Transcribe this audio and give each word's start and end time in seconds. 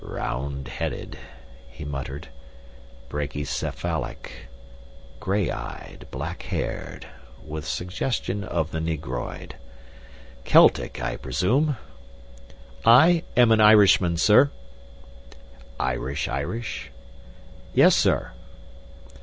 "Round 0.03 0.67
headed," 0.67 1.19
he 1.69 1.85
muttered. 1.85 2.29
"Brachycephalic, 3.07 4.47
gray 5.19 5.51
eyed, 5.51 6.07
black 6.09 6.41
haired, 6.41 7.05
with 7.45 7.67
suggestion 7.67 8.43
of 8.43 8.71
the 8.71 8.81
negroid. 8.81 9.57
Celtic, 10.43 11.03
I 11.03 11.17
presume?" 11.17 11.77
"I 12.83 13.21
am 13.37 13.51
an 13.51 13.61
Irishman, 13.61 14.17
sir." 14.17 14.49
"Irish 15.79 16.27
Irish?" 16.27 16.89
"Yes, 17.75 17.95
sir." 17.95 18.31